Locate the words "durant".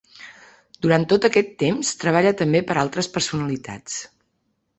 0.85-1.03